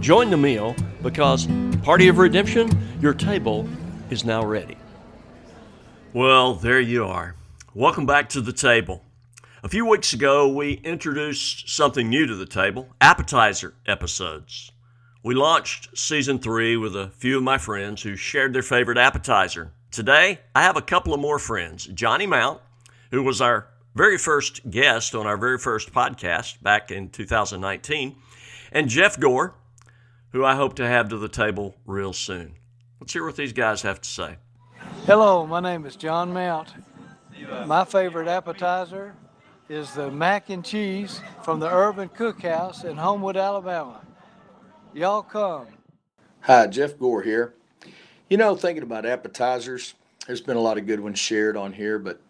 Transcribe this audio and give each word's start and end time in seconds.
Join 0.00 0.30
the 0.30 0.36
meal 0.36 0.76
because, 1.02 1.48
party 1.82 2.08
of 2.08 2.18
redemption, 2.18 2.70
your 3.00 3.14
table 3.14 3.68
is 4.10 4.24
now 4.24 4.44
ready. 4.44 4.76
Well, 6.12 6.54
there 6.54 6.80
you 6.80 7.04
are. 7.04 7.34
Welcome 7.74 8.06
back 8.06 8.28
to 8.30 8.40
the 8.40 8.52
table. 8.52 9.02
A 9.62 9.68
few 9.68 9.84
weeks 9.86 10.12
ago, 10.12 10.48
we 10.48 10.74
introduced 10.84 11.68
something 11.68 12.08
new 12.08 12.26
to 12.26 12.36
the 12.36 12.46
table 12.46 12.88
appetizer 13.00 13.74
episodes. 13.86 14.70
We 15.24 15.34
launched 15.34 15.98
season 15.98 16.38
three 16.38 16.76
with 16.76 16.94
a 16.94 17.08
few 17.16 17.38
of 17.38 17.42
my 17.42 17.58
friends 17.58 18.02
who 18.02 18.14
shared 18.14 18.52
their 18.52 18.62
favorite 18.62 18.98
appetizer. 18.98 19.72
Today, 19.90 20.40
I 20.54 20.62
have 20.62 20.76
a 20.76 20.82
couple 20.82 21.14
of 21.14 21.20
more 21.20 21.38
friends 21.38 21.86
Johnny 21.86 22.26
Mount, 22.26 22.60
who 23.10 23.22
was 23.22 23.40
our 23.40 23.68
very 23.94 24.18
first 24.18 24.70
guest 24.70 25.14
on 25.14 25.26
our 25.26 25.36
very 25.36 25.58
first 25.58 25.92
podcast 25.92 26.62
back 26.62 26.90
in 26.90 27.08
2019, 27.08 28.14
and 28.70 28.88
Jeff 28.88 29.18
Gore, 29.18 29.54
who 30.36 30.44
I 30.44 30.54
hope 30.54 30.74
to 30.74 30.86
have 30.86 31.08
to 31.08 31.16
the 31.16 31.30
table 31.30 31.74
real 31.86 32.12
soon. 32.12 32.56
Let's 33.00 33.14
hear 33.14 33.24
what 33.24 33.36
these 33.36 33.54
guys 33.54 33.80
have 33.80 34.02
to 34.02 34.08
say. 34.08 34.36
Hello, 35.06 35.46
my 35.46 35.60
name 35.60 35.86
is 35.86 35.96
John 35.96 36.34
Mount. 36.34 36.74
My 37.64 37.86
favorite 37.86 38.28
appetizer 38.28 39.14
is 39.70 39.94
the 39.94 40.10
mac 40.10 40.50
and 40.50 40.62
cheese 40.62 41.22
from 41.42 41.58
the 41.58 41.70
Urban 41.70 42.10
Cookhouse 42.10 42.84
in 42.84 42.98
Homewood, 42.98 43.38
Alabama. 43.38 44.02
Y'all 44.92 45.22
come. 45.22 45.68
Hi, 46.40 46.66
Jeff 46.66 46.98
Gore 46.98 47.22
here. 47.22 47.54
You 48.28 48.36
know, 48.36 48.54
thinking 48.56 48.82
about 48.82 49.06
appetizers, 49.06 49.94
there's 50.26 50.42
been 50.42 50.58
a 50.58 50.60
lot 50.60 50.76
of 50.76 50.86
good 50.86 51.00
ones 51.00 51.18
shared 51.18 51.56
on 51.56 51.72
here, 51.72 51.98
but 51.98 52.20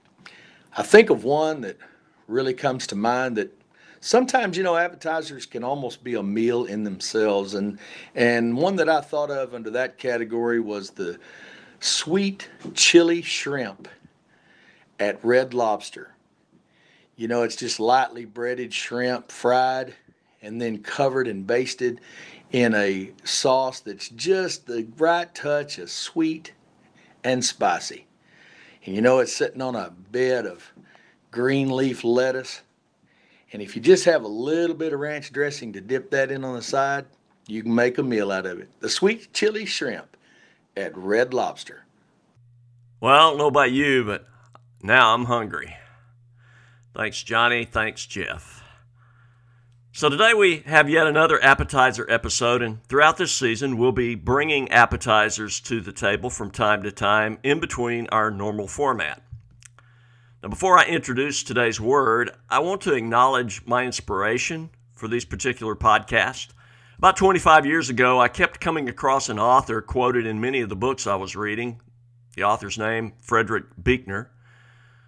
I 0.77 0.85
think 0.85 1.11
of 1.11 1.25
one 1.25 1.61
that 1.63 1.77
really 2.29 2.55
comes 2.55 2.87
to 2.87 2.95
mind 2.95 3.37
that 3.37 3.53
sometimes 4.01 4.57
you 4.57 4.63
know 4.63 4.77
appetizers 4.77 5.47
can 5.47 5.65
almost 5.65 6.03
be 6.05 6.15
a 6.15 6.23
meal 6.23 6.65
in 6.65 6.85
themselves 6.85 7.55
and 7.55 7.79
and 8.15 8.57
one 8.57 8.77
that 8.77 8.89
i 8.89 9.01
thought 9.01 9.31
of 9.31 9.55
under 9.55 9.71
that 9.71 9.99
category 9.99 10.61
was 10.61 10.91
the 10.91 11.19
sweet 11.81 12.49
chili 12.75 13.23
shrimp 13.23 13.89
at 14.99 15.23
red 15.25 15.55
lobster. 15.55 16.13
You 17.17 17.29
know 17.29 17.43
it's 17.43 17.57
just 17.57 17.81
lightly 17.81 18.25
breaded 18.25 18.73
shrimp 18.73 19.31
fried 19.31 19.95
and 20.43 20.61
then 20.61 20.79
covered 20.83 21.29
and 21.29 21.47
basted 21.47 22.01
in 22.53 22.75
a 22.75 23.11
sauce 23.25 23.81
that's 23.81 24.09
just 24.11 24.67
the 24.67 24.87
right 24.99 25.35
touch 25.35 25.79
of 25.79 25.91
sweet 25.91 26.53
and 27.25 27.45
spicy. 27.45 28.07
And 28.85 28.95
you 28.95 29.03
know 29.03 29.19
it's 29.19 29.35
sitting 29.35 29.63
on 29.63 29.75
a 29.75 29.91
bed 30.11 30.47
of 30.47 30.73
green 31.31 31.71
leaf 31.71 32.05
lettuce 32.05 32.63
and 33.53 33.63
if 33.63 33.77
you 33.77 33.83
just 33.83 34.05
have 34.05 34.25
a 34.25 34.29
little 34.29 34.75
bit 34.75 34.93
of 34.93 35.01
ranch 35.01 35.33
dressing 35.33 35.73
to 35.73 35.81
dip 35.81 36.11
that 36.11 36.31
in 36.31 36.45
on 36.45 36.55
the 36.55 36.63
side, 36.63 37.07
you 37.47 37.63
can 37.63 37.75
make 37.75 37.99
a 37.99 38.03
meal 38.03 38.33
out 38.33 38.47
of 38.47 38.59
it. 38.59 38.69
The 38.81 38.89
sweet 38.89 39.33
chili 39.33 39.65
shrimp 39.65 40.17
at 40.77 40.97
Red 40.97 41.33
Lobster. 41.33 41.85
Well, 43.01 43.15
I 43.15 43.19
don't 43.19 43.39
know 43.39 43.47
about 43.47 43.73
you, 43.73 44.05
but 44.05 44.27
now 44.83 45.15
I'm 45.15 45.27
hungry. 45.27 45.77
Thanks, 46.95 47.23
Johnny. 47.23 47.65
Thanks, 47.65 48.07
Jeff. 48.07 48.65
So, 49.93 50.11
today 50.11 50.35
we 50.35 50.59
have 50.67 50.91
yet 50.91 51.07
another 51.07 51.43
appetizer 51.43 52.07
episode, 52.11 52.61
and 52.61 52.85
throughout 52.85 53.17
this 53.17 53.33
season, 53.33 53.79
we'll 53.79 53.93
be 53.93 54.15
bringing 54.15 54.71
appetizers 54.71 55.59
to 55.61 55.81
the 55.81 55.93
table 55.93 56.29
from 56.29 56.51
time 56.51 56.83
to 56.83 56.93
time 56.93 57.39
in 57.43 57.61
between 57.61 58.07
our 58.09 58.31
normal 58.31 58.67
format. 58.67 59.23
Now, 60.47 60.51
before 60.51 60.79
I 60.79 60.85
introduce 60.85 61.43
today's 61.43 61.81
word, 61.81 62.31
I 62.49 62.61
want 62.61 62.81
to 62.83 62.95
acknowledge 62.95 63.67
my 63.67 63.83
inspiration 63.83 64.71
for 64.95 65.09
these 65.09 65.25
particular 65.25 65.75
podcasts. 65.75 66.53
About 66.99 67.17
25 67.17 67.67
years 67.67 67.91
ago, 67.91 68.21
I 68.21 68.29
kept 68.29 68.61
coming 68.61 68.89
across 68.89 69.29
an 69.29 69.41
author 69.41 69.83
quoted 69.83 70.25
in 70.25 70.41
many 70.41 70.61
of 70.61 70.69
the 70.69 70.77
books 70.77 71.09
I 71.09 71.17
was 71.17 71.35
reading. 71.35 71.81
The 72.37 72.45
author's 72.45 72.79
name, 72.79 73.15
Frederick 73.21 73.65
Buechner. 73.83 74.31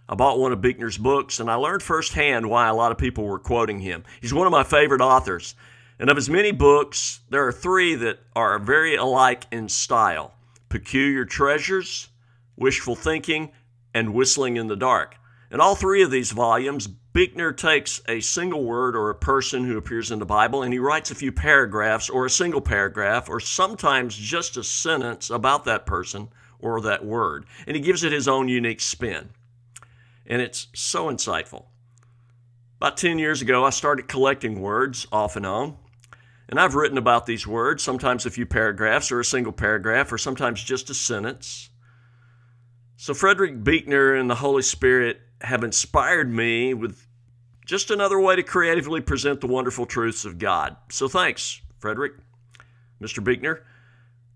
I 0.08 0.16
bought 0.16 0.40
one 0.40 0.50
of 0.50 0.60
Buechner's 0.60 0.98
books 0.98 1.38
and 1.38 1.48
I 1.48 1.54
learned 1.54 1.84
firsthand 1.84 2.50
why 2.50 2.66
a 2.66 2.74
lot 2.74 2.90
of 2.90 2.98
people 2.98 3.22
were 3.22 3.38
quoting 3.38 3.78
him. 3.78 4.02
He's 4.20 4.34
one 4.34 4.48
of 4.48 4.50
my 4.50 4.64
favorite 4.64 5.00
authors. 5.00 5.54
And 6.00 6.10
of 6.10 6.16
his 6.16 6.28
many 6.28 6.50
books, 6.50 7.20
there 7.30 7.46
are 7.46 7.52
three 7.52 7.94
that 7.94 8.18
are 8.34 8.58
very 8.58 8.96
alike 8.96 9.44
in 9.52 9.68
style 9.68 10.34
Peculiar 10.68 11.24
Treasures, 11.24 12.08
Wishful 12.56 12.96
Thinking, 12.96 13.52
and 13.94 14.12
Whistling 14.12 14.56
in 14.56 14.66
the 14.66 14.74
Dark. 14.74 15.14
In 15.50 15.60
all 15.60 15.74
three 15.74 16.02
of 16.02 16.10
these 16.10 16.30
volumes, 16.30 16.86
Buechner 16.86 17.52
takes 17.52 18.02
a 18.06 18.20
single 18.20 18.64
word 18.64 18.94
or 18.94 19.08
a 19.08 19.14
person 19.14 19.64
who 19.64 19.78
appears 19.78 20.10
in 20.10 20.18
the 20.18 20.26
Bible 20.26 20.62
and 20.62 20.72
he 20.72 20.78
writes 20.78 21.10
a 21.10 21.14
few 21.14 21.32
paragraphs 21.32 22.10
or 22.10 22.26
a 22.26 22.30
single 22.30 22.60
paragraph 22.60 23.30
or 23.30 23.40
sometimes 23.40 24.14
just 24.14 24.58
a 24.58 24.62
sentence 24.62 25.30
about 25.30 25.64
that 25.64 25.86
person 25.86 26.28
or 26.58 26.80
that 26.82 27.04
word. 27.04 27.46
And 27.66 27.74
he 27.74 27.82
gives 27.82 28.04
it 28.04 28.12
his 28.12 28.28
own 28.28 28.48
unique 28.48 28.80
spin. 28.80 29.30
And 30.26 30.42
it's 30.42 30.66
so 30.74 31.06
insightful. 31.10 31.64
About 32.76 32.98
10 32.98 33.18
years 33.18 33.40
ago, 33.40 33.64
I 33.64 33.70
started 33.70 34.06
collecting 34.06 34.60
words 34.60 35.06
off 35.10 35.34
and 35.34 35.46
on. 35.46 35.78
And 36.50 36.60
I've 36.60 36.74
written 36.74 36.98
about 36.98 37.26
these 37.26 37.46
words, 37.46 37.82
sometimes 37.82 38.26
a 38.26 38.30
few 38.30 38.46
paragraphs 38.46 39.10
or 39.10 39.20
a 39.20 39.24
single 39.24 39.52
paragraph 39.52 40.12
or 40.12 40.18
sometimes 40.18 40.62
just 40.62 40.90
a 40.90 40.94
sentence. 40.94 41.70
So 42.96 43.14
Frederick 43.14 43.64
Buechner 43.64 44.14
and 44.14 44.28
the 44.28 44.36
Holy 44.36 44.62
Spirit 44.62 45.20
have 45.42 45.64
inspired 45.64 46.32
me 46.32 46.74
with 46.74 47.06
just 47.64 47.90
another 47.90 48.18
way 48.18 48.34
to 48.36 48.42
creatively 48.42 49.00
present 49.00 49.40
the 49.40 49.46
wonderful 49.46 49.86
truths 49.86 50.24
of 50.24 50.38
God. 50.38 50.76
So 50.90 51.06
thanks, 51.06 51.60
Frederick, 51.78 52.14
Mr. 53.00 53.22
Buechner. 53.22 53.64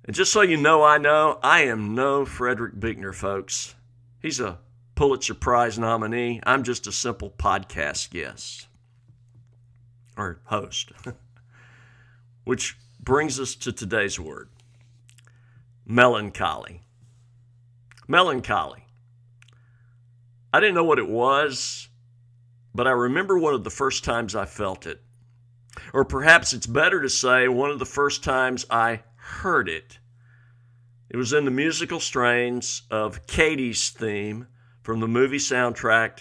And 0.05 0.15
just 0.15 0.33
so 0.33 0.43
you 0.43 0.57
know, 0.57 0.83
I 0.83 0.99
know, 0.99 1.39
I 1.43 1.63
am 1.63 1.95
no 1.95 2.25
Frederick 2.25 2.79
Buechner, 2.79 3.13
folks. 3.13 3.75
He's 4.21 4.41
a 4.41 4.59
Pulitzer 4.95 5.35
Prize 5.35 5.79
nominee. 5.79 6.41
I'm 6.45 6.63
just 6.63 6.87
a 6.87 6.93
simple 6.93 7.31
podcast 7.31 8.11
guest 8.11 8.67
or 10.17 10.41
host. 10.45 10.93
Which 12.45 12.77
brings 13.01 13.41
us 13.41 13.55
to 13.57 13.73
today's 13.73 14.19
word 14.19 14.49
melancholy. 15.87 16.83
Melancholy. 18.09 18.82
I 20.53 20.61
didn't 20.61 20.75
know 20.75 20.85
what 20.85 20.99
it 20.99 21.09
was, 21.09 21.89
but 22.75 22.87
I 22.87 22.91
remember 22.91 23.39
one 23.39 23.55
of 23.55 23.65
the 23.65 23.71
first 23.71 24.05
times 24.05 24.37
I 24.37 24.45
felt 24.45 24.87
it. 24.87 25.03
Or 25.95 26.05
perhaps 26.05 26.53
it's 26.53 26.67
better 26.67 27.01
to 27.01 27.09
say 27.09 27.49
one 27.49 27.71
of 27.71 27.79
the 27.79 27.87
first 27.87 28.23
times 28.23 28.67
I 28.71 29.03
heard 29.17 29.69
it. 29.69 29.99
It 31.09 31.17
was 31.17 31.33
in 31.33 31.45
the 31.45 31.51
musical 31.51 32.01
strains 32.01 32.83
of 32.91 33.27
Katie's 33.27 33.91
theme 33.91 34.47
from 34.83 35.01
the 35.01 35.09
movie 35.09 35.39
soundtrack 35.39 36.21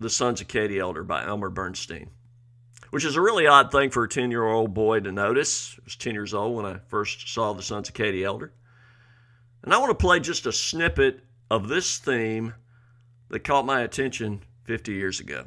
The 0.00 0.10
Sons 0.10 0.40
of 0.40 0.48
Katie 0.48 0.78
Elder 0.78 1.04
by 1.04 1.24
Elmer 1.24 1.50
Bernstein, 1.50 2.10
which 2.90 3.04
is 3.04 3.16
a 3.16 3.20
really 3.20 3.46
odd 3.46 3.70
thing 3.70 3.90
for 3.90 4.04
a 4.04 4.08
10 4.08 4.30
year 4.30 4.46
old 4.46 4.74
boy 4.74 5.00
to 5.00 5.12
notice. 5.12 5.74
I 5.78 5.82
was 5.84 5.96
10 5.96 6.14
years 6.14 6.34
old 6.34 6.56
when 6.56 6.66
I 6.66 6.78
first 6.88 7.32
saw 7.32 7.52
The 7.52 7.62
Sons 7.62 7.88
of 7.88 7.94
Katie 7.94 8.24
Elder. 8.24 8.52
And 9.62 9.74
I 9.74 9.78
want 9.78 9.90
to 9.90 10.02
play 10.02 10.20
just 10.20 10.46
a 10.46 10.52
snippet 10.52 11.20
of 11.50 11.68
this 11.68 11.98
theme 11.98 12.54
that 13.28 13.40
caught 13.44 13.66
my 13.66 13.82
attention 13.82 14.42
50 14.64 14.92
years 14.92 15.20
ago. 15.20 15.44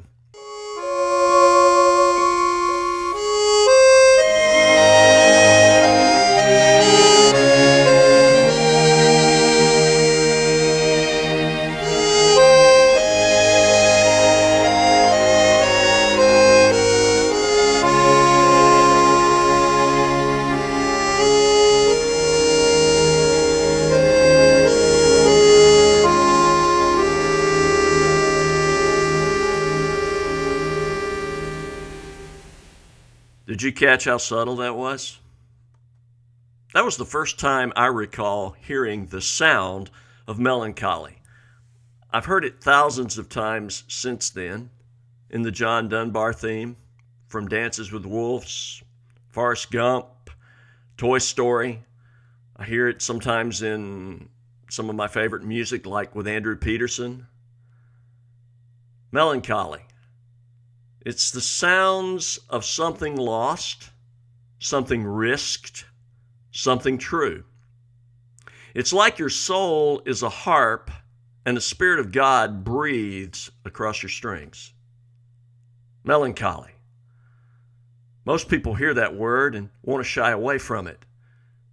Did 33.62 33.68
you 33.68 33.86
catch 33.86 34.06
how 34.06 34.16
subtle 34.16 34.56
that 34.56 34.74
was? 34.74 35.20
That 36.74 36.84
was 36.84 36.96
the 36.96 37.04
first 37.04 37.38
time 37.38 37.72
I 37.76 37.86
recall 37.86 38.56
hearing 38.58 39.06
the 39.06 39.20
sound 39.20 39.88
of 40.26 40.40
melancholy. 40.40 41.18
I've 42.10 42.24
heard 42.24 42.44
it 42.44 42.60
thousands 42.60 43.18
of 43.18 43.28
times 43.28 43.84
since 43.86 44.30
then 44.30 44.70
in 45.30 45.42
the 45.42 45.52
John 45.52 45.88
Dunbar 45.88 46.32
theme, 46.32 46.74
from 47.28 47.46
Dances 47.46 47.92
with 47.92 48.04
Wolves, 48.04 48.82
Forrest 49.28 49.70
Gump, 49.70 50.08
Toy 50.96 51.18
Story. 51.18 51.84
I 52.56 52.64
hear 52.64 52.88
it 52.88 53.00
sometimes 53.00 53.62
in 53.62 54.28
some 54.70 54.90
of 54.90 54.96
my 54.96 55.06
favorite 55.06 55.44
music, 55.44 55.86
like 55.86 56.16
with 56.16 56.26
Andrew 56.26 56.56
Peterson. 56.56 57.28
Melancholy. 59.12 59.82
It's 61.04 61.30
the 61.30 61.40
sounds 61.40 62.38
of 62.48 62.64
something 62.64 63.16
lost, 63.16 63.90
something 64.60 65.04
risked, 65.04 65.84
something 66.52 66.98
true. 66.98 67.44
It's 68.74 68.92
like 68.92 69.18
your 69.18 69.28
soul 69.28 70.02
is 70.06 70.22
a 70.22 70.28
harp 70.28 70.90
and 71.44 71.56
the 71.56 71.60
Spirit 71.60 71.98
of 71.98 72.12
God 72.12 72.62
breathes 72.62 73.50
across 73.64 74.02
your 74.02 74.10
strings. 74.10 74.72
Melancholy. 76.04 76.70
Most 78.24 78.48
people 78.48 78.74
hear 78.74 78.94
that 78.94 79.16
word 79.16 79.56
and 79.56 79.70
want 79.82 80.04
to 80.04 80.08
shy 80.08 80.30
away 80.30 80.58
from 80.58 80.86
it. 80.86 81.04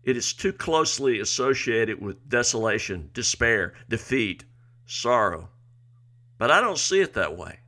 It 0.04 0.18
is 0.18 0.34
too 0.34 0.52
closely 0.52 1.20
associated 1.20 2.02
with 2.02 2.28
desolation, 2.28 3.12
despair, 3.14 3.74
defeat, 3.88 4.44
sorrow. 4.88 5.50
But 6.40 6.50
I 6.50 6.62
don't 6.62 6.80
see 6.80 7.02
it 7.02 7.14
that 7.14 7.38
way. 7.38 7.60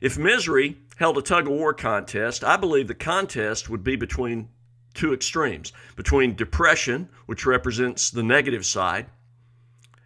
If 0.00 0.18
misery 0.18 0.78
held 0.96 1.18
a 1.18 1.22
tug 1.22 1.46
of 1.46 1.52
war 1.52 1.74
contest, 1.74 2.44
I 2.44 2.56
believe 2.56 2.88
the 2.88 2.94
contest 2.94 3.68
would 3.68 3.84
be 3.84 3.96
between 3.96 4.48
two 4.94 5.12
extremes 5.12 5.72
between 5.96 6.34
depression, 6.34 7.08
which 7.26 7.46
represents 7.46 8.10
the 8.10 8.22
negative 8.22 8.66
side, 8.66 9.06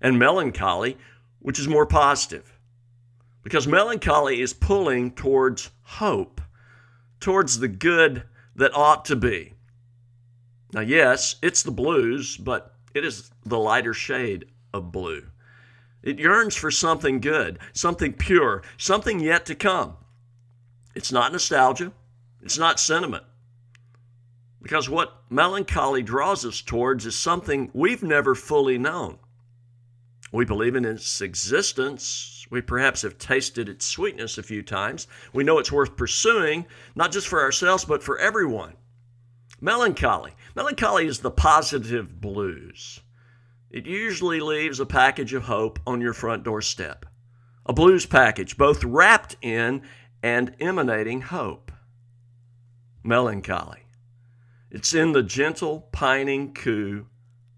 and 0.01 0.19
melancholy, 0.19 0.97
which 1.39 1.59
is 1.59 1.69
more 1.69 1.87
positive. 1.87 2.59
Because 3.43 3.67
melancholy 3.67 4.41
is 4.41 4.53
pulling 4.53 5.13
towards 5.13 5.71
hope, 5.83 6.41
towards 7.21 7.59
the 7.59 7.69
good 7.69 8.25
that 8.57 8.75
ought 8.75 9.05
to 9.07 9.17
be. 9.17 9.55
Now, 10.73 10.81
yes, 10.81 11.37
it's 11.43 11.63
the 11.63 11.71
blues, 11.71 12.37
but 12.37 12.75
it 12.95 13.05
is 13.05 13.31
the 13.45 13.59
lighter 13.59 13.95
shade 13.95 14.47
of 14.73 14.93
blue. 14.93 15.27
It 16.05 16.19
yearns 16.19 16.55
for 16.55 16.71
something 16.71 17.19
good, 17.21 17.59
something 17.73 18.13
pure, 18.13 18.63
something 18.77 19.21
yet 19.21 19.47
to 19.47 19.55
come. 19.55 19.97
It's 20.95 21.11
not 21.11 21.33
nostalgia, 21.33 21.93
it's 22.43 22.59
not 22.59 22.79
sentiment. 22.79 23.25
Because 24.61 24.89
what 24.89 25.23
melancholy 25.31 26.03
draws 26.03 26.45
us 26.45 26.61
towards 26.61 27.07
is 27.07 27.17
something 27.17 27.71
we've 27.73 28.03
never 28.03 28.35
fully 28.35 28.77
known. 28.77 29.19
We 30.31 30.45
believe 30.45 30.77
in 30.77 30.85
its 30.85 31.23
existence. 31.23 32.47
We 32.51 32.61
perhaps 32.61 33.01
have 33.01 33.17
tasted 33.17 33.71
its 33.71 33.87
sweetness 33.87 34.37
a 34.37 34.43
few 34.43 34.63
times. 34.63 35.07
We 35.33 35.43
know 35.43 35.59
it's 35.59 35.73
worth 35.73 35.97
pursuing, 35.97 36.67
not 36.95 37.13
just 37.13 37.29
for 37.29 37.41
ourselves, 37.41 37.87
but 37.87 38.03
for 38.03 38.19
everyone. 38.19 38.75
Melancholy. 39.59 40.33
Melancholy 40.55 41.07
is 41.07 41.21
the 41.21 41.31
positive 41.31 42.21
blues. 42.21 43.01
It 43.75 43.87
usually 43.87 44.39
leaves 44.39 44.79
a 44.79 44.87
package 44.87 45.35
of 45.35 45.43
hope 45.43 45.81
on 45.85 46.01
your 46.01 46.13
front 46.13 46.45
doorstep. 46.45 47.07
A 47.67 47.73
blues 47.73 48.07
package, 48.07 48.57
both 48.57 48.85
wrapped 48.85 49.35
in 49.43 49.83
and 50.23 50.55
emanating 50.61 51.23
hope. 51.23 51.73
Melancholy. 53.03 53.81
It's 54.71 54.95
in 54.95 55.11
the 55.11 55.25
gentle, 55.25 55.89
pining 55.91 56.55
coo 56.55 57.07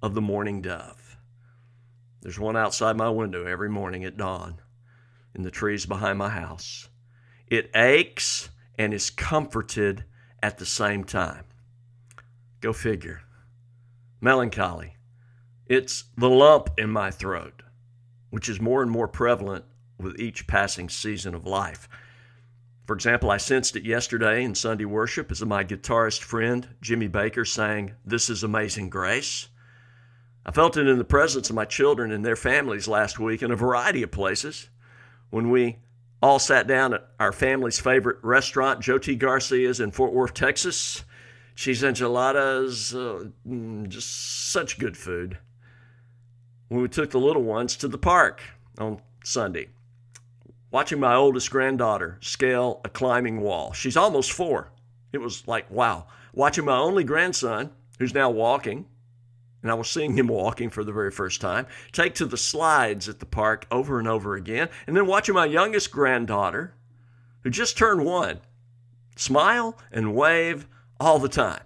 of 0.01 0.15
the 0.15 0.23
morning 0.23 0.63
dove. 0.63 1.19
There's 2.23 2.41
one 2.41 2.57
outside 2.57 2.97
my 2.97 3.11
window 3.11 3.45
every 3.45 3.69
morning 3.69 4.03
at 4.03 4.17
dawn 4.17 4.63
in 5.35 5.43
the 5.43 5.51
trees 5.51 5.85
behind 5.85 6.17
my 6.17 6.31
house. 6.31 6.89
It 7.47 7.71
aches 7.75 8.49
and 8.79 8.95
is 8.95 9.11
comforted 9.11 10.07
at 10.43 10.57
the 10.57 10.65
same 10.65 11.05
time. 11.05 11.45
Go 12.63 12.73
figure. 12.73 13.21
Melancholy. 14.23 14.96
It's 15.69 16.05
the 16.17 16.31
lump 16.31 16.71
in 16.79 16.91
my 16.91 17.11
throat, 17.11 17.63
which 18.31 18.49
is 18.49 18.61
more 18.61 18.83
and 18.83 18.91
more 18.91 19.09
prevalent 19.09 19.65
with 19.99 20.21
each 20.21 20.47
passing 20.47 20.89
season 20.89 21.35
of 21.35 21.45
life. 21.45 21.89
For 22.87 22.95
example, 22.95 23.33
I 23.33 23.39
sensed 23.39 23.75
it 23.75 23.83
yesterday 23.83 24.45
in 24.45 24.55
Sunday 24.55 24.85
worship 24.85 25.33
as 25.33 25.45
my 25.45 25.65
guitarist 25.65 26.23
friend 26.23 26.69
Jimmy 26.81 27.09
Baker 27.09 27.45
sang 27.45 27.95
This 28.05 28.31
is 28.31 28.45
Amazing 28.45 28.91
Grace. 28.91 29.49
I 30.45 30.53
felt 30.53 30.77
it 30.77 30.87
in 30.87 30.99
the 30.99 31.05
presence 31.05 31.51
of 31.51 31.57
my 31.57 31.65
children 31.65 32.13
and 32.13 32.25
their 32.25 32.37
families 32.37 32.87
last 32.87 33.19
week 33.19 33.43
in 33.43 33.51
a 33.51 33.57
variety 33.57 34.05
of 34.05 34.13
places 34.13 34.69
when 35.31 35.51
we 35.51 35.79
all 36.23 36.39
sat 36.39 36.69
down 36.69 36.95
at 36.95 37.09
our 37.19 37.33
family's 37.33 37.81
favorite 37.81 38.19
restaurant, 38.23 38.81
Joe 38.81 38.99
T. 38.99 39.17
Garcia's 39.17 39.81
in 39.81 39.91
Fort 39.91 40.13
Worth, 40.13 40.35
Texas. 40.35 41.03
Cheese 41.57 41.83
enchiladas, 41.83 42.95
uh, 42.95 43.25
mm, 43.49 43.89
just 43.89 44.53
such 44.53 44.79
good 44.79 44.97
food. 44.97 45.39
When 46.69 46.83
we 46.83 46.89
took 46.89 47.11
the 47.11 47.21
little 47.21 47.45
ones 47.45 47.77
to 47.77 47.89
the 47.89 47.99
park 47.99 48.43
on 48.79 49.01
Sunday, 49.23 49.69
watching 50.73 50.99
my 50.99 51.15
oldest 51.15 51.51
granddaughter 51.51 52.19
scale 52.21 52.81
a 52.85 52.89
climbing 52.89 53.41
wall. 53.41 53.73
She's 53.73 53.97
almost 53.97 54.33
four. 54.33 54.73
It 55.13 55.19
was 55.19 55.47
like, 55.47 55.71
wow. 55.71 56.07
Watching 56.33 56.65
my 56.65 56.77
only 56.77 57.05
grandson, 57.05 57.71
who's 57.99 58.15
now 58.15 58.31
walking, 58.31 58.87
and 59.63 59.71
I 59.71 59.75
was 59.75 59.89
seeing 59.89 60.17
him 60.17 60.27
walking 60.27 60.69
for 60.69 60.83
the 60.83 60.93
very 60.93 61.13
first 61.13 61.41
time, 61.41 61.67
take 61.93 62.15
to 62.17 62.27
the 62.27 62.37
slides 62.37 63.09
at 63.09 63.21
the 63.21 63.27
park 63.27 63.67
over 63.71 64.01
and 64.01 64.09
over 64.09 64.35
again, 64.35 64.69
and 64.89 64.97
then 64.97 65.07
watching 65.07 65.37
my 65.37 65.47
youngest 65.47 65.93
granddaughter, 65.93 66.75
who 67.43 67.51
just 67.51 67.79
turned 67.79 68.05
one, 68.05 68.41
smile 69.15 69.79
and 69.93 70.17
wave 70.17 70.67
all 70.99 71.21
the 71.21 71.29
time. 71.29 71.63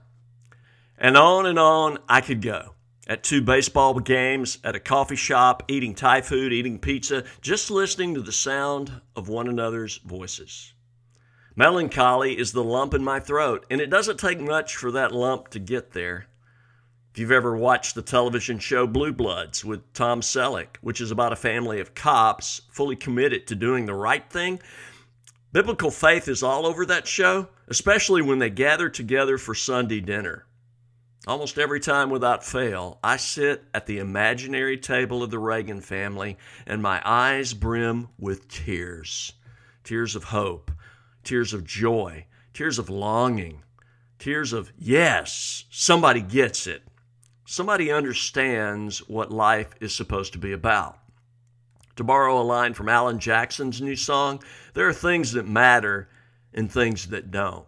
And 0.99 1.17
on 1.17 1.47
and 1.47 1.59
on 1.59 1.99
I 2.07 2.21
could 2.21 2.43
go 2.43 2.75
at 3.07 3.23
two 3.23 3.41
baseball 3.41 3.99
games, 3.99 4.59
at 4.63 4.77
a 4.77 4.81
coffee 4.81 5.17
shop, 5.17 5.63
eating 5.69 5.95
Thai 5.95 6.21
food, 6.21 6.53
eating 6.53 6.79
pizza, 6.79 7.25
just 7.41 7.71
listening 7.71 8.15
to 8.15 8.23
the 8.23 8.33
sound 8.33 9.01
of 9.17 9.29
one 9.29 9.49
another's 9.49 9.99
voices. 9.99 10.75
Melancholy 11.57 12.39
is 12.39 12.53
the 12.53 12.65
lump 12.65 12.95
in 12.95 13.03
my 13.03 13.19
throat, 13.21 13.67
and 13.71 13.81
it 13.81 13.91
doesn't 13.91 14.21
take 14.21 14.41
much 14.41 14.77
for 14.77 14.93
that 14.93 15.13
lump 15.13 15.49
to 15.49 15.59
get 15.59 15.93
there. 15.93 16.27
If 17.13 17.19
you've 17.19 17.33
ever 17.33 17.57
watched 17.57 17.97
the 17.97 18.03
television 18.03 18.61
show 18.61 18.87
Blue 18.87 19.13
Bloods 19.13 19.65
with 19.65 19.93
Tom 19.93 20.21
Selleck, 20.21 20.77
which 20.81 21.01
is 21.01 21.11
about 21.11 21.33
a 21.33 21.37
family 21.37 21.81
of 21.81 21.95
cops 21.95 22.63
fully 22.71 22.95
committed 22.95 23.49
to 23.49 23.57
doing 23.57 23.87
the 23.87 23.95
right 23.95 24.31
thing, 24.31 24.61
biblical 25.53 25.91
faith 25.91 26.29
is 26.29 26.45
all 26.45 26.67
over 26.67 26.87
that 26.87 27.09
show, 27.09 27.49
especially 27.67 28.23
when 28.23 28.39
they 28.39 28.51
gather 28.51 28.89
together 28.89 29.39
for 29.39 29.57
Sunday 29.57 30.01
dinner. 30.01 30.47
Almost 31.27 31.59
every 31.59 31.81
time 31.81 32.09
without 32.09 32.45
fail, 32.45 32.99
I 33.05 33.19
sit 33.19 33.65
at 33.75 33.85
the 33.85 33.99
imaginary 33.99 34.79
table 34.79 35.23
of 35.23 35.31
the 35.31 35.39
Reagan 35.39 35.83
family 35.83 36.39
and 36.67 36.81
my 36.81 37.03
eyes 37.05 37.53
brim 37.53 38.09
with 38.19 38.49
tears 38.49 39.35
tears 39.85 40.15
of 40.15 40.25
hope, 40.25 40.71
tears 41.25 41.53
of 41.53 41.65
joy, 41.65 42.25
tears 42.55 42.79
of 42.79 42.89
longing, 42.89 43.63
tears 44.19 44.53
of, 44.53 44.73
yes, 44.79 45.65
somebody 45.71 46.21
gets 46.21 46.67
it. 46.67 46.83
Somebody 47.45 47.91
understands 47.91 49.01
what 49.09 49.33
life 49.33 49.75
is 49.81 49.95
supposed 49.95 50.33
to 50.35 50.39
be 50.39 50.53
about. 50.53 50.99
To 51.97 52.05
borrow 52.05 52.41
a 52.41 52.45
line 52.45 52.73
from 52.73 52.89
Alan 52.89 53.19
Jackson's 53.19 53.81
new 53.81 53.97
song, 53.97 54.43
there 54.75 54.87
are 54.87 54.93
things 54.93 55.33
that 55.33 55.49
matter 55.49 56.09
and 56.55 56.71
things 56.71 57.09
that 57.09 57.31
don't. 57.31 57.67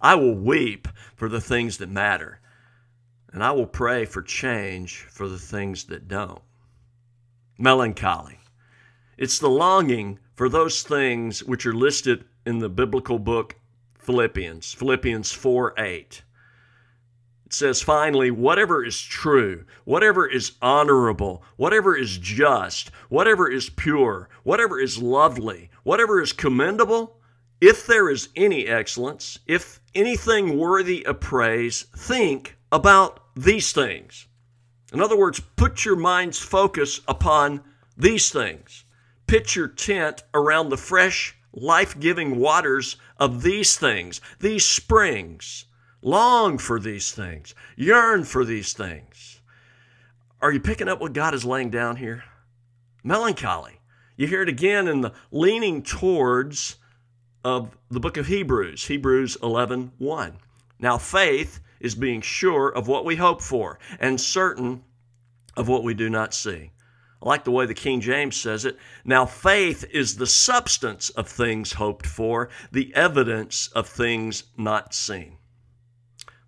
I 0.00 0.16
will 0.16 0.34
weep 0.34 0.86
for 1.16 1.28
the 1.28 1.40
things 1.40 1.78
that 1.78 1.88
matter 1.88 2.40
and 3.32 3.42
I 3.42 3.52
will 3.52 3.66
pray 3.66 4.04
for 4.04 4.22
change 4.22 5.06
for 5.10 5.28
the 5.28 5.38
things 5.38 5.84
that 5.84 6.08
don't. 6.08 6.42
Melancholy. 7.58 8.38
It's 9.16 9.38
the 9.38 9.50
longing 9.50 10.20
for 10.34 10.48
those 10.48 10.82
things 10.82 11.42
which 11.42 11.66
are 11.66 11.74
listed 11.74 12.24
in 12.46 12.58
the 12.58 12.68
biblical 12.68 13.18
book 13.18 13.56
Philippians, 13.98 14.72
Philippians 14.74 15.32
4 15.32 15.74
8. 15.76 16.22
It 17.46 17.52
says, 17.52 17.82
finally, 17.82 18.30
whatever 18.30 18.84
is 18.84 19.00
true, 19.00 19.64
whatever 19.84 20.26
is 20.26 20.52
honorable, 20.60 21.42
whatever 21.56 21.96
is 21.96 22.18
just, 22.18 22.90
whatever 23.08 23.50
is 23.50 23.70
pure, 23.70 24.28
whatever 24.42 24.78
is 24.78 25.02
lovely, 25.02 25.70
whatever 25.82 26.20
is 26.20 26.32
commendable, 26.32 27.18
if 27.60 27.86
there 27.86 28.10
is 28.10 28.28
any 28.36 28.66
excellence, 28.66 29.38
if 29.46 29.80
anything 29.94 30.58
worthy 30.58 31.04
of 31.06 31.20
praise, 31.20 31.86
think 31.96 32.57
about 32.70 33.20
these 33.36 33.72
things. 33.72 34.26
In 34.92 35.00
other 35.00 35.16
words, 35.16 35.40
put 35.56 35.84
your 35.84 35.96
mind's 35.96 36.38
focus 36.38 37.00
upon 37.06 37.62
these 37.96 38.30
things. 38.30 38.84
Pitch 39.26 39.56
your 39.56 39.68
tent 39.68 40.22
around 40.32 40.68
the 40.68 40.76
fresh 40.76 41.36
life 41.52 41.98
giving 41.98 42.38
waters 42.38 42.96
of 43.18 43.42
these 43.42 43.76
things, 43.76 44.20
these 44.40 44.64
springs. 44.64 45.66
Long 46.00 46.58
for 46.58 46.78
these 46.78 47.12
things, 47.12 47.54
yearn 47.76 48.24
for 48.24 48.44
these 48.44 48.72
things. 48.72 49.40
Are 50.40 50.52
you 50.52 50.60
picking 50.60 50.88
up 50.88 51.00
what 51.00 51.12
God 51.12 51.34
is 51.34 51.44
laying 51.44 51.70
down 51.70 51.96
here? 51.96 52.24
Melancholy. 53.02 53.80
You 54.16 54.26
hear 54.26 54.42
it 54.42 54.48
again 54.48 54.88
in 54.88 55.00
the 55.00 55.12
leaning 55.30 55.82
towards 55.82 56.76
of 57.44 57.76
the 57.90 58.00
book 58.00 58.16
of 58.16 58.26
Hebrews, 58.26 58.86
Hebrews 58.86 59.36
11 59.42 59.92
1. 59.98 60.38
Now, 60.78 60.98
faith 60.98 61.60
is 61.80 61.94
being 61.94 62.20
sure 62.20 62.68
of 62.68 62.88
what 62.88 63.04
we 63.04 63.16
hope 63.16 63.42
for 63.42 63.78
and 64.00 64.20
certain 64.20 64.82
of 65.56 65.68
what 65.68 65.84
we 65.84 65.94
do 65.94 66.08
not 66.08 66.34
see. 66.34 66.70
I 67.20 67.28
like 67.28 67.44
the 67.44 67.50
way 67.50 67.66
the 67.66 67.74
King 67.74 68.00
James 68.00 68.36
says 68.36 68.64
it. 68.64 68.78
Now, 69.04 69.26
faith 69.26 69.84
is 69.92 70.16
the 70.16 70.26
substance 70.26 71.10
of 71.10 71.28
things 71.28 71.72
hoped 71.72 72.06
for, 72.06 72.48
the 72.70 72.94
evidence 72.94 73.68
of 73.74 73.88
things 73.88 74.44
not 74.56 74.94
seen. 74.94 75.36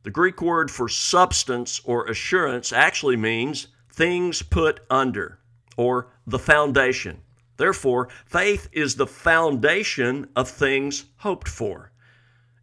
The 0.04 0.10
Greek 0.10 0.40
word 0.40 0.70
for 0.70 0.88
substance 0.88 1.80
or 1.84 2.06
assurance 2.06 2.72
actually 2.72 3.16
means 3.16 3.68
things 3.92 4.42
put 4.42 4.80
under 4.88 5.40
or 5.76 6.12
the 6.26 6.38
foundation. 6.38 7.20
Therefore, 7.56 8.08
faith 8.24 8.68
is 8.72 8.96
the 8.96 9.06
foundation 9.06 10.28
of 10.36 10.48
things 10.48 11.04
hoped 11.16 11.48
for. 11.48 11.92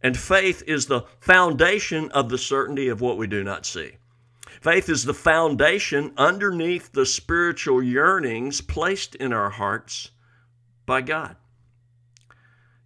And 0.02 0.16
faith 0.16 0.62
is 0.66 0.86
the 0.86 1.02
foundation 1.18 2.10
of 2.10 2.28
the 2.28 2.38
certainty 2.38 2.88
of 2.88 3.00
what 3.00 3.16
we 3.18 3.26
do 3.26 3.42
not 3.42 3.66
see. 3.66 3.92
Faith 4.60 4.88
is 4.88 5.04
the 5.04 5.14
foundation 5.14 6.12
underneath 6.16 6.92
the 6.92 7.06
spiritual 7.06 7.82
yearnings 7.82 8.60
placed 8.60 9.14
in 9.16 9.32
our 9.32 9.50
hearts 9.50 10.10
by 10.86 11.00
God. 11.00 11.36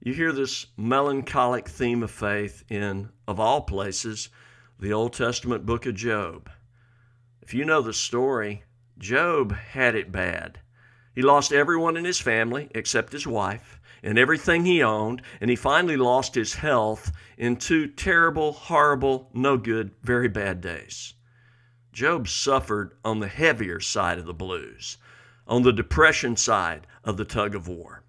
You 0.01 0.13
hear 0.13 0.33
this 0.33 0.67
melancholic 0.77 1.69
theme 1.69 2.03
of 2.03 2.11
faith 2.11 2.65
in, 2.69 3.11
of 3.29 3.39
all 3.39 3.63
places, 3.63 4.29
the 4.79 4.93
Old 4.93 5.13
Testament 5.13 5.65
book 5.65 5.87
of 5.87 5.95
Job. 5.95 6.51
If 7.41 7.55
you 7.55 7.65
know 7.65 7.81
the 7.81 7.93
story, 7.93 8.65
Job 8.99 9.53
had 9.53 9.95
it 9.95 10.11
bad. 10.11 10.59
He 11.15 11.23
lost 11.23 11.53
everyone 11.53 11.97
in 11.97 12.05
his 12.05 12.21
family 12.21 12.69
except 12.75 13.13
his 13.13 13.27
wife 13.27 13.81
and 14.03 14.19
everything 14.19 14.65
he 14.65 14.83
owned, 14.83 15.23
and 15.41 15.49
he 15.49 15.57
finally 15.57 15.97
lost 15.97 16.35
his 16.35 16.55
health 16.55 17.13
in 17.37 17.57
two 17.57 17.87
terrible, 17.87 18.53
horrible, 18.53 19.31
no 19.33 19.57
good, 19.57 19.93
very 20.03 20.29
bad 20.29 20.61
days. 20.61 21.15
Job 21.93 22.27
suffered 22.27 22.97
on 23.05 23.21
the 23.21 23.29
heavier 23.29 23.79
side 23.79 24.19
of 24.19 24.25
the 24.25 24.35
blues, 24.35 24.97
on 25.47 25.63
the 25.63 25.73
depression 25.73 26.37
side 26.37 26.87
of 27.05 27.17
the 27.17 27.25
tug 27.25 27.55
of 27.55 27.69
war. 27.69 28.03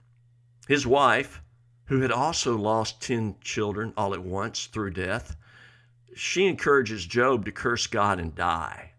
His 0.68 0.88
wife, 0.88 1.42
who 1.86 2.00
had 2.00 2.12
also 2.12 2.58
lost 2.58 3.02
10 3.02 3.36
children 3.42 3.94
all 3.98 4.14
at 4.14 4.24
once 4.24 4.66
through 4.68 4.92
death, 4.92 5.36
she 6.16 6.48
encourages 6.48 7.06
Job 7.06 7.46
to 7.46 7.52
curse 7.52 7.88
God 7.88 8.20
and 8.20 8.34
die 8.34 8.94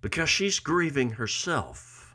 because 0.00 0.30
she's 0.30 0.58
grieving 0.58 1.10
herself. 1.10 2.05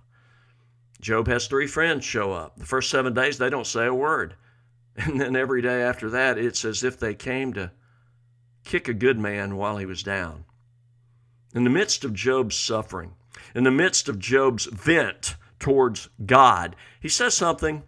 Job 1.02 1.28
has 1.28 1.48
three 1.48 1.68
friends 1.68 2.06
show 2.06 2.32
up. 2.32 2.58
The 2.58 2.66
first 2.66 2.90
seven 2.90 3.14
days, 3.14 3.38
they 3.38 3.50
don't 3.50 3.68
say 3.68 3.88
a 3.88 3.94
word. 3.94 4.36
And 4.98 5.22
then 5.22 5.38
every 5.38 5.62
day 5.62 5.82
after 5.82 6.10
that, 6.10 6.38
it's 6.38 6.66
as 6.66 6.84
if 6.84 7.00
they 7.00 7.16
came 7.16 7.54
to 7.54 7.72
kick 8.66 8.90
a 8.90 8.94
good 8.94 9.18
man 9.18 9.56
while 9.56 9.78
he 9.78 9.86
was 9.86 10.04
down. 10.04 10.44
In 11.56 11.64
the 11.64 11.70
midst 11.70 12.04
of 12.04 12.14
Job's 12.14 12.58
suffering, 12.58 13.14
in 13.56 13.64
the 13.64 13.72
midst 13.72 14.10
of 14.10 14.20
Job's 14.20 14.66
vent 14.66 15.38
towards 15.60 16.10
God, 16.26 16.76
he 17.00 17.08
says 17.08 17.34
something 17.36 17.84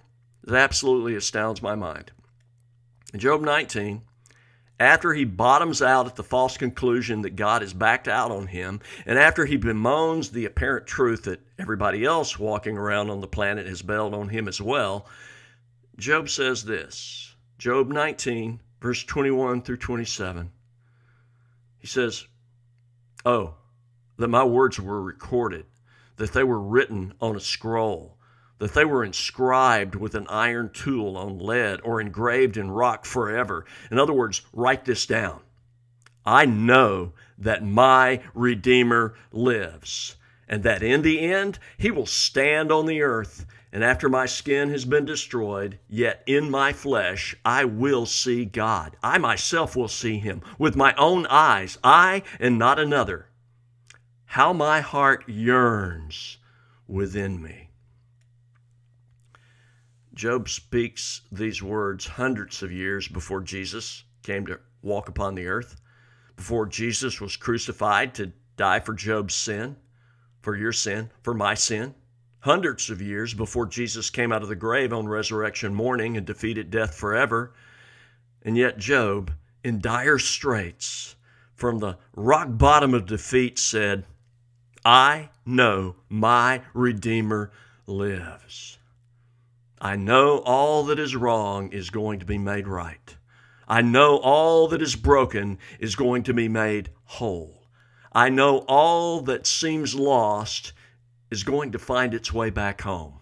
that 0.46 0.55
absolutely 0.55 1.13
astounds 1.13 1.62
my 1.62 1.75
mind. 1.75 2.12
In 3.13 3.20
Job 3.20 3.41
19, 3.41 4.03
after 4.83 5.13
he 5.13 5.25
bottoms 5.25 5.81
out 5.81 6.07
at 6.07 6.15
the 6.15 6.23
false 6.23 6.57
conclusion 6.57 7.21
that 7.21 7.35
God 7.35 7.61
has 7.61 7.73
backed 7.73 8.07
out 8.07 8.31
on 8.31 8.47
him, 8.47 8.81
and 9.05 9.17
after 9.17 9.45
he 9.45 9.57
bemoans 9.57 10.31
the 10.31 10.45
apparent 10.45 10.87
truth 10.87 11.23
that 11.23 11.41
everybody 11.57 12.03
else 12.03 12.39
walking 12.39 12.77
around 12.77 13.09
on 13.09 13.21
the 13.21 13.27
planet 13.27 13.67
has 13.67 13.81
bailed 13.81 14.13
on 14.13 14.29
him 14.29 14.47
as 14.47 14.59
well, 14.61 15.07
Job 15.97 16.29
says 16.29 16.65
this 16.65 17.35
Job 17.57 17.89
19, 17.89 18.59
verse 18.81 19.03
21 19.03 19.61
through 19.61 19.77
27. 19.77 20.51
He 21.77 21.87
says, 21.87 22.27
Oh, 23.25 23.55
that 24.17 24.27
my 24.27 24.43
words 24.43 24.79
were 24.79 25.01
recorded, 25.01 25.65
that 26.17 26.33
they 26.33 26.43
were 26.43 26.59
written 26.59 27.13
on 27.21 27.35
a 27.35 27.39
scroll, 27.39 28.17
that 28.63 28.74
they 28.74 28.86
were 28.86 29.03
inscribed 29.03 29.93
with 29.93 30.15
an 30.15 30.25
iron 30.29 30.70
tool 30.70 31.17
on 31.17 31.38
lead 31.38 31.82
or 31.84 32.00
engraved 32.00 32.55
in 32.55 32.72
rock 32.72 33.03
forever. 33.03 33.65
In 33.91 34.00
other 34.00 34.13
words, 34.13 34.41
write 34.53 34.86
this 34.86 35.05
down. 35.05 35.41
I 36.25 36.46
know 36.46 37.12
that 37.38 37.62
my 37.62 38.22
Redeemer 38.34 39.15
lives, 39.34 40.15
and 40.48 40.63
that 40.63 40.82
in 40.82 41.01
the 41.01 41.20
end 41.20 41.60
he 41.77 41.91
will 41.91 42.05
stand 42.05 42.72
on 42.72 42.86
the 42.86 43.01
earth. 43.01 43.46
And 43.74 43.84
after 43.84 44.08
my 44.08 44.27
skin 44.27 44.70
has 44.70 44.86
been 44.86 45.03
destroyed, 45.03 45.77
yet 45.89 46.24
in 46.25 46.50
my 46.50 46.72
flesh 46.72 47.36
I 47.43 47.65
will 47.65 48.05
see 48.05 48.46
God. 48.46 48.96
I 49.03 49.17
myself 49.17 49.75
will 49.75 49.89
see 49.89 50.20
him 50.20 50.41
with 50.58 50.77
my 50.77 50.93
own 50.98 51.25
eyes, 51.25 51.77
I 51.84 52.24
and 52.39 52.58
not 52.58 52.79
another. 52.79 53.27
How 54.24 54.53
my 54.53 54.79
heart 54.79 55.27
yearns 55.27 56.38
within 56.88 57.43
me. 57.43 57.62
Job 60.13 60.48
speaks 60.48 61.22
these 61.32 61.63
words 61.63 62.05
hundreds 62.05 62.62
of 62.62 62.72
years 62.72 63.08
before 63.08 63.41
Jesus 63.41 64.03
came 64.22 64.46
to 64.46 64.60
walk 64.84 65.10
upon 65.10 65.34
the 65.34 65.48
earth, 65.48 65.82
before 66.36 66.67
Jesus 66.67 67.20
was 67.20 67.36
crucified 67.36 68.13
to 68.15 68.32
die 68.55 68.79
for 68.79 68.93
Job's 68.93 69.34
sin, 69.34 69.75
for 70.41 70.55
your 70.55 70.72
sin, 70.72 71.10
for 71.24 71.34
my 71.34 71.55
sin. 71.55 71.96
Hundreds 72.41 72.89
of 72.89 73.01
years 73.01 73.34
before 73.34 73.65
Jesus 73.65 74.10
came 74.10 74.32
out 74.32 74.43
of 74.43 74.50
the 74.50 74.55
grave 74.55 74.93
on 74.93 75.08
resurrection 75.08 75.74
morning 75.74 76.17
and 76.17 76.27
defeated 76.27 76.70
death 76.70 76.93
forever. 76.93 77.53
And 78.43 78.58
yet, 78.58 78.77
Job, 78.77 79.32
in 79.63 79.79
dire 79.79 80.20
straits, 80.20 81.15
from 81.55 81.79
the 81.79 81.98
rock 82.15 82.50
bottom 82.51 82.93
of 82.93 83.05
defeat, 83.05 83.58
said, 83.58 84.05
I 84.84 85.29
know 85.46 85.96
my 86.10 86.62
Redeemer 86.74 87.51
lives. 87.88 88.77
I 89.83 89.97
know 89.97 90.37
all 90.37 90.85
that 90.85 90.97
is 90.97 91.13
wrong 91.13 91.73
is 91.73 91.89
going 91.89 92.19
to 92.19 92.25
be 92.25 92.37
made 92.37 92.69
right. 92.69 93.17
I 93.67 93.81
know 93.81 94.15
all 94.15 94.69
that 94.69 94.81
is 94.81 94.95
broken 94.95 95.59
is 95.77 95.97
going 95.97 96.23
to 96.23 96.33
be 96.33 96.47
made 96.47 96.91
whole. 97.03 97.65
I 98.13 98.29
know 98.29 98.59
all 98.59 99.19
that 99.23 99.45
seems 99.45 99.93
lost 99.93 100.71
is 101.29 101.43
going 101.43 101.73
to 101.73 101.79
find 101.79 102.13
its 102.13 102.31
way 102.31 102.49
back 102.49 102.79
home. 102.79 103.19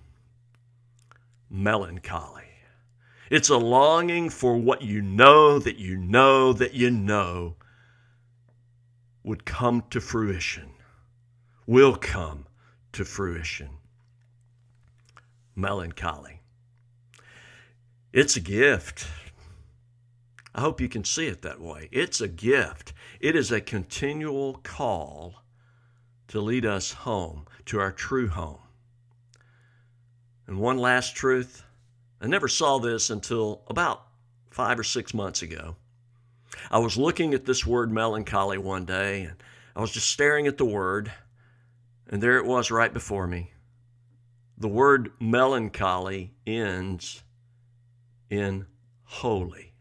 Melancholy. 1.49 2.43
It's 3.31 3.49
a 3.49 3.57
longing 3.57 4.29
for 4.29 4.55
what 4.55 4.83
you 4.83 5.01
know 5.01 5.57
that 5.57 5.77
you 5.77 5.97
know 5.97 6.53
that 6.53 6.75
you 6.75 6.91
know 6.91 7.55
would 9.23 9.45
come 9.45 9.83
to 9.89 9.99
fruition, 9.99 10.73
will 11.65 11.95
come 11.95 12.45
to 12.93 13.03
fruition. 13.03 13.69
Melancholy. 15.55 16.40
It's 18.13 18.35
a 18.35 18.41
gift. 18.41 19.07
I 20.53 20.59
hope 20.59 20.81
you 20.81 20.89
can 20.89 21.05
see 21.05 21.27
it 21.27 21.43
that 21.43 21.61
way. 21.61 21.87
It's 21.93 22.19
a 22.19 22.27
gift. 22.27 22.91
It 23.21 23.37
is 23.37 23.51
a 23.51 23.61
continual 23.61 24.55
call 24.63 25.43
to 26.27 26.41
lead 26.41 26.65
us 26.65 26.91
home, 26.91 27.45
to 27.65 27.79
our 27.79 27.91
true 27.91 28.27
home. 28.27 28.59
And 30.45 30.59
one 30.59 30.77
last 30.77 31.15
truth 31.15 31.63
I 32.19 32.27
never 32.27 32.47
saw 32.47 32.77
this 32.77 33.09
until 33.09 33.63
about 33.67 34.05
five 34.51 34.77
or 34.77 34.83
six 34.83 35.13
months 35.13 35.41
ago. 35.41 35.75
I 36.69 36.77
was 36.77 36.97
looking 36.97 37.33
at 37.33 37.45
this 37.45 37.65
word 37.65 37.91
melancholy 37.91 38.59
one 38.59 38.85
day, 38.85 39.23
and 39.23 39.41
I 39.75 39.81
was 39.81 39.91
just 39.91 40.09
staring 40.09 40.45
at 40.45 40.57
the 40.57 40.65
word, 40.65 41.11
and 42.07 42.21
there 42.21 42.37
it 42.37 42.45
was 42.45 42.69
right 42.69 42.93
before 42.93 43.25
me. 43.25 43.53
The 44.57 44.67
word 44.67 45.11
melancholy 45.19 46.33
ends 46.45 47.23
in 48.31 48.65
holy. 49.03 49.73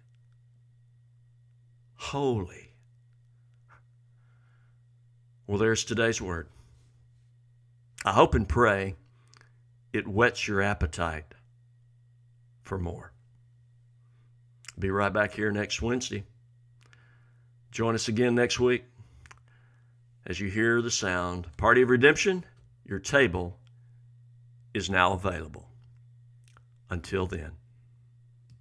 Holy. 1.94 2.74
Well, 5.46 5.58
there's 5.58 5.84
today's 5.84 6.20
word. 6.20 6.48
I 8.04 8.12
hope 8.12 8.34
and 8.34 8.48
pray 8.48 8.96
it 9.92 10.08
whets 10.08 10.48
your 10.48 10.60
appetite 10.60 11.34
for 12.62 12.78
more. 12.78 13.12
Be 14.78 14.90
right 14.90 15.12
back 15.12 15.34
here 15.34 15.52
next 15.52 15.80
Wednesday. 15.80 16.24
Join 17.70 17.94
us 17.94 18.08
again 18.08 18.34
next 18.34 18.58
week 18.58 18.84
as 20.26 20.40
you 20.40 20.48
hear 20.48 20.82
the 20.82 20.90
sound. 20.90 21.46
Party 21.56 21.82
of 21.82 21.90
Redemption, 21.90 22.44
your 22.84 22.98
table 22.98 23.58
is 24.74 24.90
now 24.90 25.12
available. 25.12 25.68
Until 26.88 27.26
then. 27.26 27.59